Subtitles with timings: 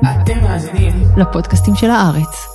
[0.00, 2.46] אתם מאזינים לפודקאסטים של הארץ.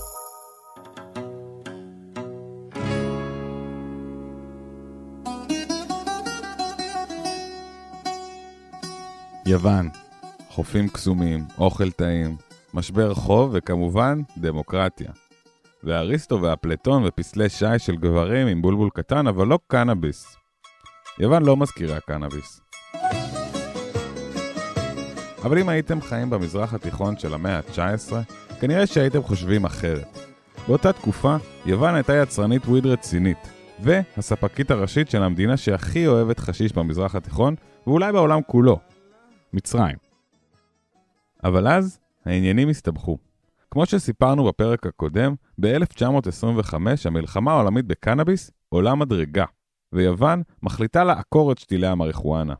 [9.45, 9.89] יוון,
[10.49, 12.35] חופים קסומים, אוכל טעים,
[12.73, 15.11] משבר חוב וכמובן דמוקרטיה.
[15.83, 20.37] ואריסטו והפלטון ופסלי שי של גברים עם בולבול קטן, אבל לא קנאביס.
[21.19, 22.62] יוון לא מזכירה קנאביס.
[25.43, 28.13] אבל אם הייתם חיים במזרח התיכון של המאה ה-19,
[28.59, 30.17] כנראה שהייתם חושבים אחרת.
[30.67, 31.35] באותה תקופה,
[31.65, 33.37] יוון הייתה יצרנית וויד רצינית,
[33.79, 37.55] והספקית הראשית של המדינה שהכי אוהבת חשיש במזרח התיכון,
[37.87, 38.79] ואולי בעולם כולו,
[39.53, 39.95] מצרים.
[41.43, 43.17] אבל אז, העניינים הסתבכו.
[43.71, 49.45] כמו שסיפרנו בפרק הקודם, ב-1925 המלחמה העולמית בקנאביס עולה מדרגה,
[49.93, 52.53] ויוון מחליטה לעקור את שתילי המריחואנה.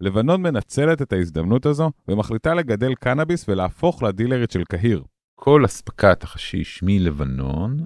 [0.00, 5.02] לבנון מנצלת את ההזדמנות הזו ומחליטה לגדל קנאביס ולהפוך לדילרית של קהיר.
[5.34, 7.78] כל אספקת החשיש מלבנון,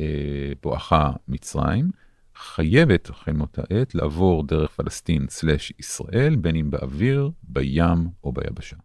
[0.00, 1.90] אה, בואכה מצרים,
[2.36, 8.76] חייבת החל מאותה עת לעבור דרך פלסטין/ישראל, בין אם באוויר, בים או ביבשה.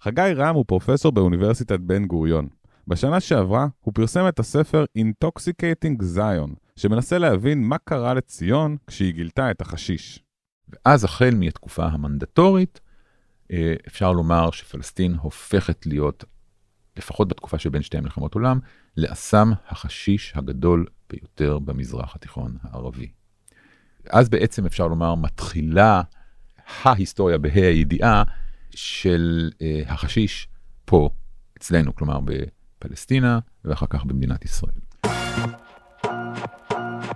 [0.00, 2.48] חגי רם הוא פרופסור באוניברסיטת בן גוריון.
[2.88, 9.50] בשנה שעברה הוא פרסם את הספר Intoxicating Zion, שמנסה להבין מה קרה לציון כשהיא גילתה
[9.50, 10.25] את החשיש.
[10.68, 12.80] ואז החל מהתקופה המנדטורית,
[13.52, 16.24] אה, אפשר לומר שפלסטין הופכת להיות,
[16.96, 18.58] לפחות בתקופה שבין שתי מלחמות עולם,
[18.96, 23.10] לאסם החשיש הגדול ביותר במזרח התיכון הערבי.
[24.10, 26.02] אז בעצם אפשר לומר מתחילה
[26.82, 28.22] ההיסטוריה בה"א הידיעה
[28.70, 30.48] של אה, החשיש
[30.84, 31.10] פה,
[31.58, 34.72] אצלנו, כלומר בפלסטינה ואחר כך במדינת ישראל.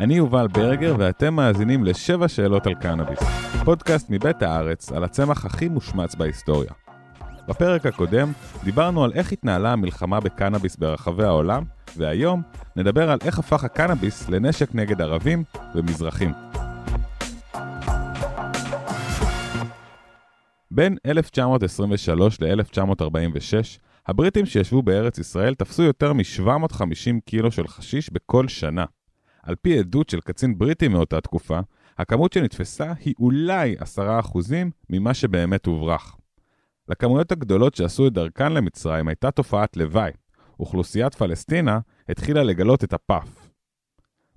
[0.00, 3.18] אני יובל ברגר ואתם מאזינים לשבע שאלות על קנאביס,
[3.64, 6.70] פודקאסט מבית הארץ על הצמח הכי מושמץ בהיסטוריה.
[7.48, 8.32] בפרק הקודם
[8.64, 11.64] דיברנו על איך התנהלה המלחמה בקנאביס ברחבי העולם,
[11.96, 12.42] והיום
[12.76, 16.32] נדבר על איך הפך הקנאביס לנשק נגד ערבים ומזרחים.
[20.70, 28.84] בין 1923 ל-1946, הבריטים שישבו בארץ ישראל תפסו יותר מ-750 קילו של חשיש בכל שנה.
[29.42, 31.60] על פי עדות של קצין בריטי מאותה תקופה,
[31.98, 34.38] הכמות שנתפסה היא אולי 10%
[34.90, 36.16] ממה שבאמת הוברח.
[36.88, 40.10] לכמויות הגדולות שעשו את דרכן למצרים הייתה תופעת לוואי.
[40.60, 43.48] אוכלוסיית פלסטינה התחילה לגלות את הפאף.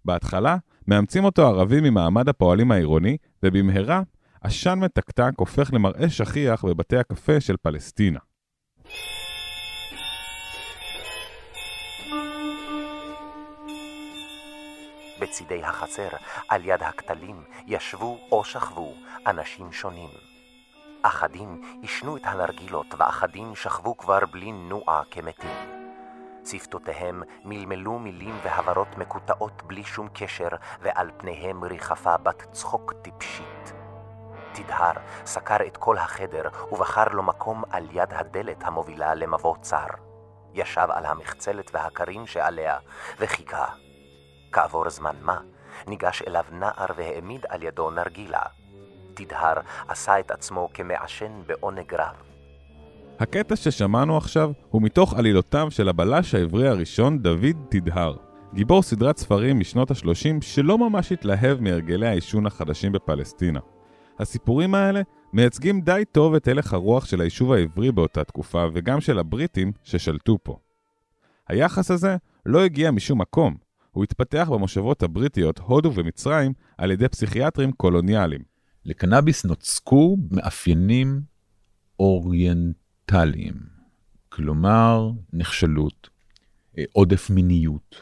[0.06, 4.02] בהתחלה, מאמצים אותו ערבים ממעמד הפועלים העירוני, ובמהרה,
[4.42, 8.20] עשן מתקתק הופך למראה שכיח בבתי הקפה של פלסטינה.
[15.34, 16.08] בצידי החצר,
[16.50, 18.94] על יד הכתלים, ישבו או שכבו
[19.28, 20.10] אנשים שונים.
[21.02, 25.56] אחדים עישנו את הנרגילות, ואחדים שכבו כבר בלי נועה כמתים.
[26.46, 30.48] שפתותיהם מלמלו מילים והברות מקוטעות בלי שום קשר,
[30.82, 33.74] ועל פניהם ריחפה בת צחוק טיפשית.
[34.54, 34.94] תדהר
[35.26, 39.88] סקר את כל החדר, ובחר לו מקום על יד הדלת המובילה למבוא צר.
[40.54, 42.78] ישב על המחצלת והכרים שעליה,
[43.20, 43.66] וחיכה.
[44.54, 45.38] כעבור זמן מה,
[45.88, 48.42] ניגש אליו נער והעמיד על ידו נרגילה.
[49.14, 49.54] תדהר
[49.88, 52.16] עשה את עצמו כמעשן בעונג רב.
[53.20, 58.16] הקטע ששמענו עכשיו הוא מתוך עלילותיו של הבלש העברי הראשון דוד תדהר,
[58.54, 63.60] גיבור סדרת ספרים משנות ה-30 שלא ממש התלהב מהרגלי העישון החדשים בפלסטינה.
[64.20, 65.02] הסיפורים האלה
[65.34, 70.38] מייצגים די טוב את הלך הרוח של היישוב העברי באותה תקופה וגם של הבריטים ששלטו
[70.44, 70.58] פה.
[71.50, 73.63] היחס הזה לא הגיע משום מקום,
[73.94, 78.42] הוא התפתח במושבות הבריטיות, הודו ומצרים, על ידי פסיכיאטרים קולוניאליים.
[78.86, 81.22] לקנאביס נוצקו מאפיינים
[82.00, 83.54] אוריינטליים,
[84.30, 86.10] כלומר נחשלות,
[86.78, 87.96] אה, עודף מיניות,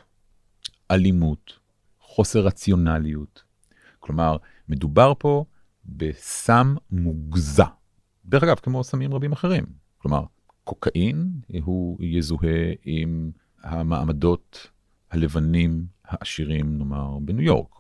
[0.92, 1.60] אלימות,
[2.00, 3.44] חוסר רציונליות.
[4.00, 4.38] כלומר,
[4.70, 5.46] מדובר פה
[5.86, 7.66] בסם מוגזע.
[8.26, 9.66] דרך אגב, כמו סמים רבים אחרים.
[9.98, 10.24] כלומר,
[10.64, 11.32] קוקאין
[11.64, 13.32] הוא יזוהה עם
[13.64, 14.68] המעמדות
[15.12, 17.76] הלבנים העשירים, נאמר, בניו יורק.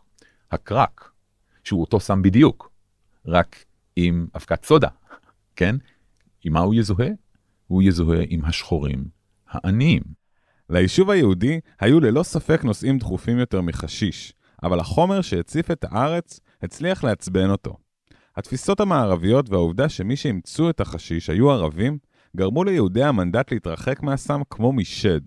[0.52, 1.12] הקרק,
[1.64, 2.72] שהוא אותו סם בדיוק,
[3.26, 4.88] רק עם אבקת סודה,
[5.56, 5.76] כן?
[6.44, 7.10] עם מה הוא יזוהה?
[7.68, 9.06] הוא יזוהה עם השחורים
[9.50, 10.02] העניים.
[10.70, 14.34] ליישוב היהודי היו ללא ספק נושאים דחופים יותר מחשיש,
[14.64, 17.78] אבל החומר שהציף את הארץ הצליח לעצבן אותו.
[18.38, 21.98] התפיסות המערביות והעובדה שמי שאימצו את החשיש היו ערבים,
[22.38, 25.22] גרמו ליהודי המנדט להתרחק מהסם כמו משד.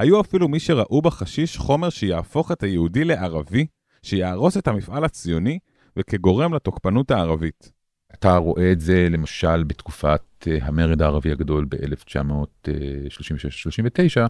[0.00, 3.66] היו אפילו מי שראו בחשיש חומר שיהפוך את היהודי לערבי,
[4.02, 5.58] שיהרוס את המפעל הציוני,
[5.96, 7.72] וכגורם לתוקפנות הערבית.
[8.14, 14.28] אתה רואה את זה למשל בתקופת אה, המרד הערבי הגדול ב-1936-39,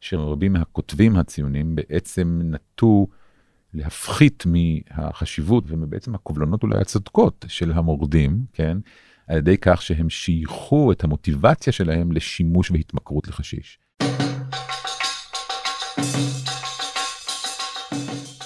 [0.00, 3.06] שרבים מהכותבים הציונים בעצם נטו
[3.74, 8.78] להפחית מהחשיבות ומבעצם הקובלנות אולי הצודקות של המורדים, כן?
[9.26, 13.78] על ידי כך שהם שייכו את המוטיבציה שלהם לשימוש והתמכרות לחשיש.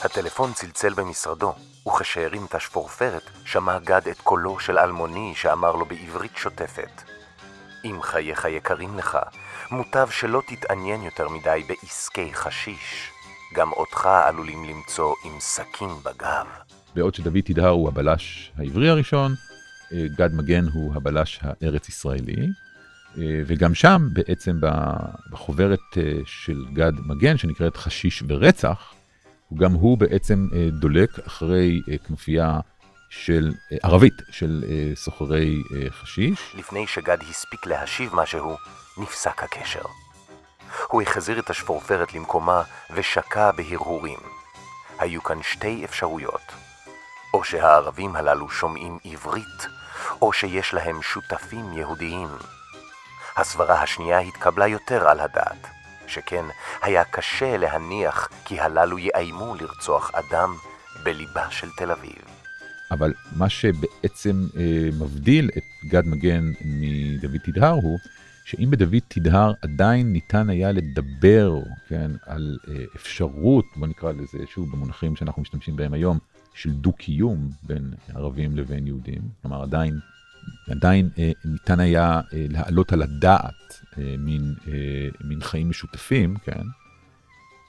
[0.05, 1.55] הטלפון צלצל במשרדו,
[1.89, 7.03] וכשהרים את השפורפרת, שמע גד את קולו של אלמוני שאמר לו בעברית שוטפת:
[7.85, 9.19] אם חייך יקרים לך,
[9.71, 13.11] מוטב שלא תתעניין יותר מדי בעסקי חשיש.
[13.55, 16.47] גם אותך עלולים למצוא עם סכין בגב.
[16.95, 19.35] בעוד שדוד תדהר הוא הבלש העברי הראשון,
[19.93, 22.49] אה, גד מגן הוא הבלש הארץ ישראלי,
[23.47, 24.61] וגם שם בעצם
[25.31, 28.95] בחוברת אה, של גד מגן שנקראת חשיש ורצח,
[29.55, 30.49] גם הוא בעצם
[30.81, 32.61] דולק אחרי כנופיה
[33.11, 33.53] של
[33.83, 34.65] ערבית של
[34.95, 36.55] סוחרי חשיש.
[36.59, 38.57] לפני שגד הספיק להשיב משהו,
[38.99, 39.83] נפסק הקשר.
[40.89, 42.63] הוא החזיר את השפורפרת למקומה
[42.95, 44.19] ושקע בהרהורים.
[44.99, 46.53] היו כאן שתי אפשרויות.
[47.35, 49.67] או שהערבים הללו שומעים עברית,
[50.23, 52.29] או שיש להם שותפים יהודיים.
[53.37, 55.67] הסברה השנייה התקבלה יותר על הדעת,
[56.07, 56.45] שכן
[56.83, 60.55] היה קשה להניח כי הללו יאיימו לרצוח אדם
[61.03, 62.19] בליבה של תל אביב.
[62.91, 67.99] אבל מה שבעצם אה, מבדיל את גד מגן מדוד תדהר הוא
[68.45, 71.55] שאם בדוד תדהר עדיין ניתן היה לדבר,
[71.89, 76.19] כן, על אה, אפשרות, בוא נקרא לזה שוב במונחים שאנחנו משתמשים בהם היום,
[76.55, 79.99] של דו-קיום בין ערבים לבין יהודים, כלומר עדיין,
[80.71, 84.55] עדיין אה, ניתן היה אה, להעלות על הדעת אה, מין,
[85.25, 86.63] מין חיים משותפים, כן,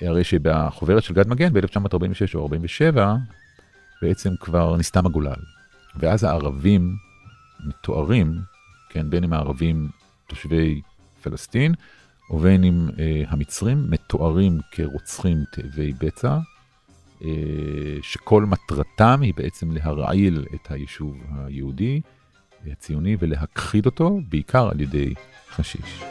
[0.02, 3.16] הרי שבחוברת של גד מגן ב-1946 או 47,
[4.02, 5.42] בעצם כבר נסתם הגולל.
[5.96, 6.96] ואז הערבים
[7.66, 8.40] מתוארים,
[8.90, 9.90] כן, בין אם הערבים
[10.28, 10.82] תושבי
[11.22, 11.74] פלסטין,
[12.30, 16.38] ובין אם אה, המצרים מתוארים כרוצחים תאבי בצע,
[17.24, 17.30] אה,
[18.02, 22.02] שכל מטרתם היא בעצם להרעיל את היישוב היהודי,
[22.72, 25.14] הציוני, ולהכחיד אותו, בעיקר על ידי
[25.50, 26.04] חשיש.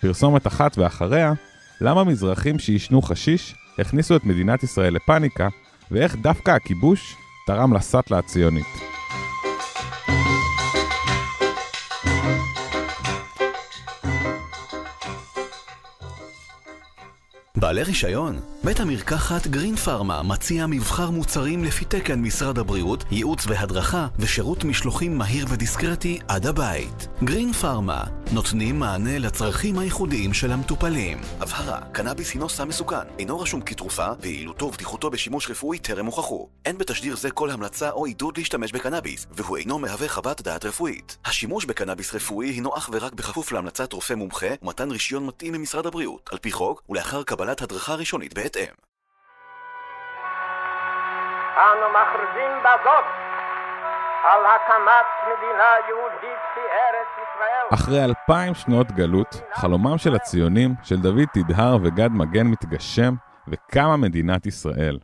[0.00, 1.32] פרסומת אחת ואחריה,
[1.80, 5.48] למה מזרחים שעישנו חשיש הכניסו את מדינת ישראל לפאניקה,
[5.90, 7.16] ואיך דווקא הכיבוש
[7.46, 8.83] תרם לסאטלה הציונית.
[17.74, 18.40] בעלי רישיון?
[18.64, 25.18] בית המרקחת גרין פארמה מציע מבחר מוצרים לפי תקן משרד הבריאות, ייעוץ והדרכה ושירות משלוחים
[25.18, 27.08] מהיר ודיסקרטי עד הבית.
[27.24, 31.18] גרין פארמה נותנים מענה לצרכים הייחודיים של המטופלים.
[31.40, 36.48] הבהרה, קנאביס הינו סם מסוכן, אינו רשום כתרופה, ויעילותו ובטיחותו בשימוש רפואי טרם הוכחו.
[36.64, 41.16] אין בתשדיר זה כל המלצה או עידוד להשתמש בקנאביס, והוא אינו מהווה חוות דעת רפואית.
[41.24, 46.30] השימוש בקנאביס רפואי הינו אך ורק בכפוף להמלצת רופא מומחה ומתן רישיון מתאים ממשרד הבריאות,
[46.32, 48.74] על פי חוק, ולאחר קבלת הדרכה ראשונית בהתאם.
[51.56, 53.04] אנו מכריזים בזאת
[54.24, 57.66] על הקמת מדינה יהודית בארץ ישראל.
[57.74, 63.14] אחרי אלפיים שנות גלות, חלומם של הציונים, של דוד תדהר וגד מגן מתגשם,
[63.48, 64.98] וקמה מדינת ישראל.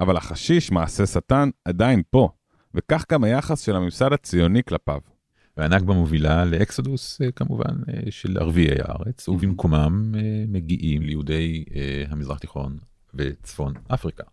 [0.00, 2.28] אבל החשיש, מעשה שטן, עדיין פה,
[2.74, 5.11] וכך גם היחס של הממסד הציוני כלפיו.
[5.56, 11.64] והנכבה מובילה לאקסודוס אה, כמובן אה, של ערביי הארץ, ובמקומם אה, מגיעים ליהודי
[12.08, 12.78] המזרח התיכון
[13.14, 14.24] וצפון אפריקה.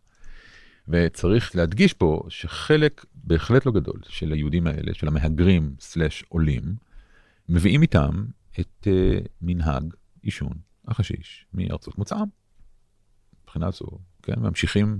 [0.87, 6.75] וצריך להדגיש פה שחלק בהחלט לא גדול של היהודים האלה, של המהגרים סלאש עולים,
[7.49, 8.25] מביאים איתם
[8.59, 8.87] את
[9.41, 10.53] מנהג עישון
[10.87, 12.25] החשיש מארצות מוצאם.
[13.43, 13.85] מבחינה זו,
[14.23, 14.99] כן, ממשיכים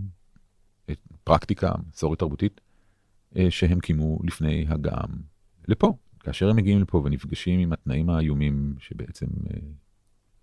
[0.91, 2.61] את פרקטיקה מסורת תרבותית
[3.49, 5.07] שהם קיימו לפני הגם
[5.67, 5.93] לפה.
[6.19, 9.55] כאשר הם מגיעים לפה ונפגשים עם התנאים האיומים שבעצם uh,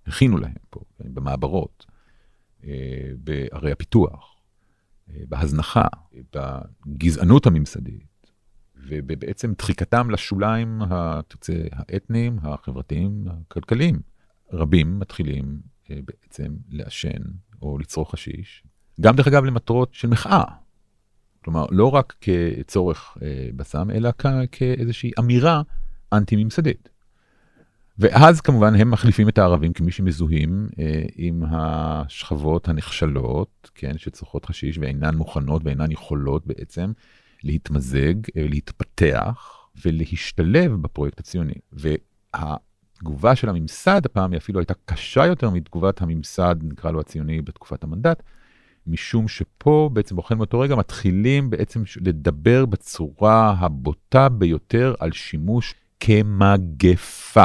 [0.06, 1.87] הכינו להם פה, במעברות,
[2.61, 2.64] uh,
[3.18, 4.33] בערי הפיתוח,
[5.09, 5.85] בהזנחה,
[6.33, 8.30] בגזענות הממסדית,
[8.76, 10.83] ובעצם דחיקתם לשוליים
[11.73, 14.00] האתניים, החברתיים, הכלכליים.
[14.52, 17.23] רבים מתחילים אה, בעצם לעשן
[17.62, 18.64] או לצרוך חשיש,
[19.00, 20.45] גם דרך אגב למטרות של מחאה.
[21.46, 24.10] כלומר, לא רק כצורך אה, בסם, אלא
[24.52, 25.62] כאיזושהי אמירה
[26.12, 26.88] אנטי-ממסדית.
[27.98, 34.78] ואז כמובן הם מחליפים את הערבים כמי שמזוהים אה, עם השכבות הנחשלות, כן, שצריכות חשיש
[34.78, 36.92] ואינן מוכנות ואינן יכולות בעצם
[37.42, 41.54] להתמזג, אה, להתפתח ולהשתלב בפרויקט הציוני.
[41.72, 47.84] והתגובה של הממסד הפעם היא אפילו הייתה קשה יותר מתגובת הממסד, נקרא לו הציוני, בתקופת
[47.84, 48.22] המנדט,
[48.86, 57.44] משום שפה בעצם החל מאותו רגע מתחילים בעצם לדבר בצורה הבוטה ביותר על שימוש כמגפה.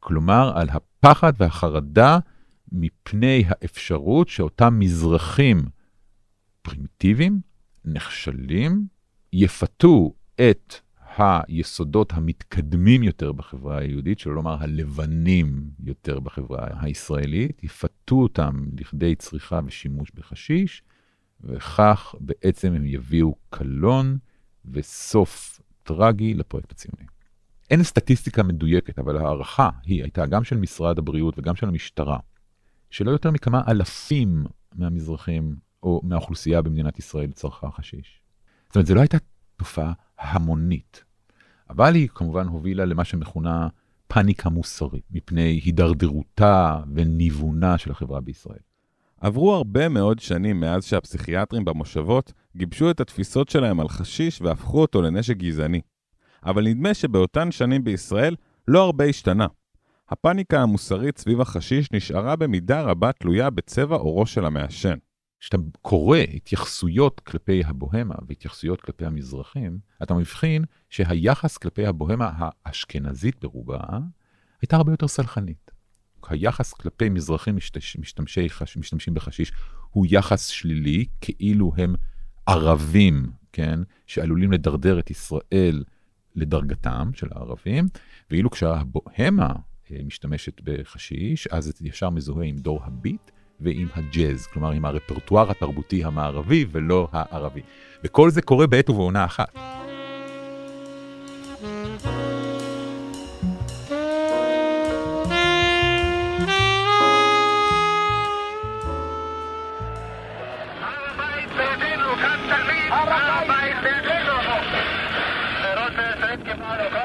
[0.00, 2.18] כלומר, על הפחד והחרדה
[2.72, 5.62] מפני האפשרות שאותם מזרחים
[6.62, 7.40] פרימיטיביים,
[7.84, 8.86] נחשלים,
[9.32, 10.74] יפתו את
[11.18, 19.60] היסודות המתקדמים יותר בחברה היהודית, שלא לומר הלבנים יותר בחברה הישראלית, יפתו אותם לכדי צריכה
[19.66, 20.82] ושימוש בחשיש,
[21.40, 24.18] וכך בעצם הם יביאו קלון
[24.64, 27.06] וסוף טרגי לפרויקט הציוני.
[27.70, 32.18] אין סטטיסטיקה מדויקת, אבל ההערכה היא הייתה גם של משרד הבריאות וגם של המשטרה,
[32.90, 34.44] שלא יותר מכמה אלפים
[34.74, 38.20] מהמזרחים או מהאוכלוסייה במדינת ישראל צרכה חשיש.
[38.66, 39.18] זאת אומרת, זו לא הייתה
[39.56, 41.04] תופעה המונית,
[41.70, 43.68] אבל היא כמובן הובילה למה שמכונה
[44.08, 48.58] פאניקה מוסרית, מפני הידרדרותה וניוונה של החברה בישראל.
[49.20, 55.02] עברו הרבה מאוד שנים מאז שהפסיכיאטרים במושבות גיבשו את התפיסות שלהם על חשיש והפכו אותו
[55.02, 55.80] לנשק גזעני.
[56.44, 58.36] אבל נדמה שבאותן שנים בישראל
[58.68, 59.46] לא הרבה השתנה.
[60.08, 64.96] הפאניקה המוסרית סביב החשיש נשארה במידה רבה תלויה בצבע עורו של המעשן.
[65.44, 73.80] כשאתה קורא התייחסויות כלפי הבוהמה והתייחסויות כלפי המזרחים, אתה מבחין שהיחס כלפי הבוהמה האשכנזית ברובה
[74.62, 75.70] הייתה הרבה יותר סלחנית.
[76.28, 79.52] היחס כלפי מזרחים משתמש, משתמשי, משתמשים בחשיש
[79.90, 81.94] הוא יחס שלילי, כאילו הם
[82.46, 85.84] ערבים, כן, שעלולים לדרדר את ישראל
[86.34, 87.88] לדרגתם של הערבים,
[88.30, 89.52] ואילו כשהבוהמה
[89.90, 93.30] אה, משתמשת בחשיש, אז זה ישר מזוהה עם דור הביט
[93.64, 97.60] ועם הג'אז, כלומר עם הרפרטואר התרבותי המערבי ולא הערבי.
[98.04, 99.54] וכל זה קורה בעת ובעונה אחת.
[99.54, 99.60] כל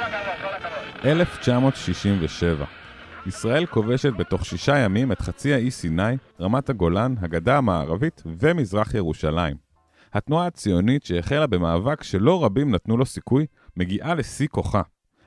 [0.06, 1.06] הכבוד, כל הכבוד.
[1.06, 2.66] 1967.
[3.28, 9.58] ישראל כובשת בתוך שישה ימים את חצי האי סיני, רמת הגולן, הגדה המערבית ומזרח ירושלים.
[10.14, 13.46] התנועה הציונית שהחלה במאבק שלא רבים נתנו לו סיכוי,
[13.78, 14.82] מגיעה לשיא כוחה.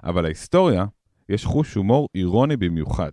[0.05, 0.85] אבל להיסטוריה
[1.29, 3.11] יש חוש הומור אירוני במיוחד.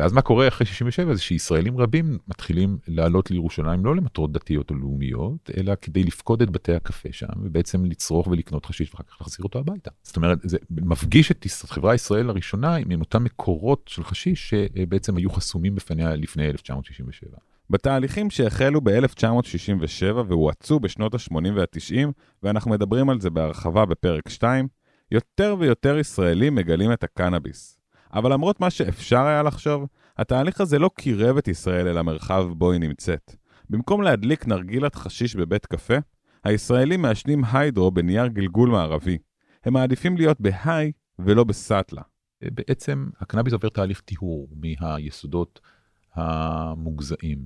[0.00, 4.76] ואז מה קורה אחרי 67 זה שישראלים רבים מתחילים לעלות לירושלים לא למטרות דתיות או
[4.76, 9.44] לאומיות, אלא כדי לפקוד את בתי הקפה שם, ובעצם לצרוך ולקנות חשיש ואחר כך להחזיר
[9.44, 9.90] אותו הביתה.
[10.02, 15.16] זאת אומרת, זה מפגיש את חברה ישראל לראשונה עם עם אותם מקורות של חשיש שבעצם
[15.16, 17.30] היו חסומים בפניה לפני 1967.
[17.70, 22.08] בתהליכים שהחלו ב-1967 והואצו בשנות ה-80 וה-90,
[22.42, 24.68] ואנחנו מדברים על זה בהרחבה בפרק 2,
[25.10, 27.79] יותר ויותר ישראלים מגלים את הקנאביס.
[28.14, 29.86] אבל למרות מה שאפשר היה לחשוב,
[30.16, 33.36] התהליך הזה לא קירב את ישראל אל המרחב בו היא נמצאת.
[33.70, 35.94] במקום להדליק נרגילת חשיש בבית קפה,
[36.44, 39.18] הישראלים מעשנים היידרו בנייר גלגול מערבי.
[39.64, 42.02] הם מעדיפים להיות בהיי ולא בסאטלה.
[42.44, 45.60] בעצם הקנאביס עובר תהליך טיהור מהיסודות
[46.14, 47.38] המוגזעים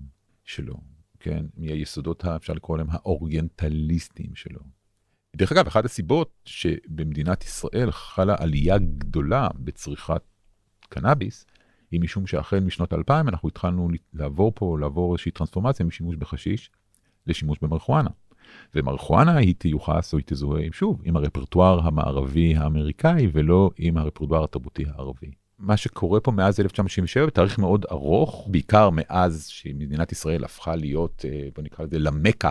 [0.44, 0.74] שלו,
[1.20, 1.44] כן?
[1.56, 4.60] מהיסודות, אפשר לקרוא להם האוריינטליסטיים שלו.
[5.36, 10.22] דרך אגב, אחת הסיבות שבמדינת ישראל חלה עלייה גדולה בצריכת
[10.94, 11.46] קנאביס,
[11.90, 16.70] היא משום שהחל משנות 2000 אנחנו התחלנו לעבור פה, לעבור איזושהי טרנספורמציה משימוש בחשיש
[17.26, 18.10] לשימוש במריחואנה.
[18.74, 24.84] ומריחואנה היא תיוחס או היא תזוהה, שוב, עם הרפרטואר המערבי האמריקאי ולא עם הרפרטואר התרבותי
[24.88, 25.30] הערבי.
[25.58, 31.48] מה שקורה פה מאז 1967, תאריך מאוד ארוך, בעיקר מאז שמדינת ישראל הפכה להיות, אה,
[31.54, 32.50] בוא נקרא לזה, למכה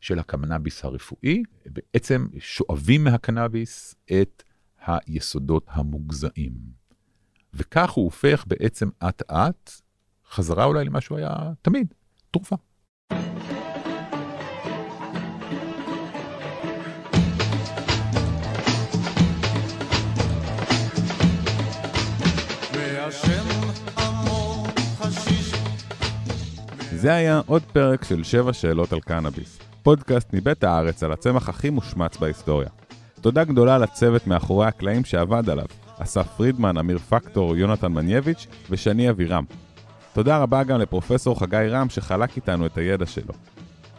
[0.00, 4.42] של הקנאביס הרפואי, בעצם שואבים מהקנאביס את
[4.86, 6.79] היסודות המוגזעים.
[7.54, 9.70] וכך הוא הופך בעצם אט אט,
[10.30, 11.94] חזרה אולי למה שהוא היה תמיד,
[12.30, 12.56] תרופה.
[27.00, 31.70] זה היה עוד פרק של שבע שאלות על קנאביס, פודקאסט מבית הארץ על הצמח הכי
[31.70, 32.68] מושמץ בהיסטוריה.
[33.20, 35.66] תודה גדולה לצוות מאחורי הקלעים שעבד עליו,
[36.02, 39.44] אסף פרידמן, אמיר פקטור, יונתן מנייביץ' ושני אבירם.
[40.12, 43.34] תודה רבה גם לפרופסור חגי רם שחלק איתנו את הידע שלו.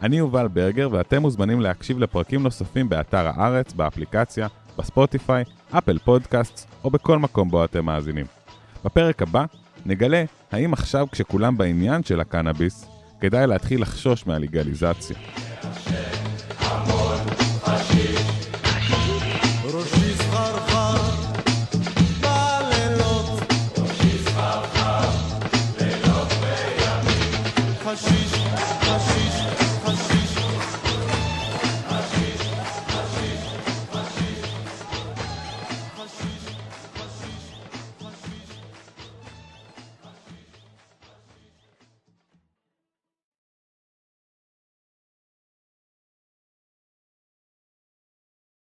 [0.02, 4.46] אני יובל ברגר ואתם מוזמנים להקשיב לפרקים נוספים באתר הארץ, באפליקציה,
[4.78, 8.26] בספוטיפיי, אפל פודקאסט או בכל מקום בו אתם מאזינים.
[8.84, 9.44] בפרק הבא
[9.86, 12.86] נגלה האם עכשיו כשכולם בעניין של הקנאביס,
[13.20, 15.16] כדאי להתחיל לחשוש מהלגליזציה.